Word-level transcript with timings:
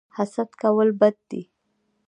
حسد 0.15 0.49
کول 0.61 0.89
بد 0.99 1.15
دي 1.29 1.41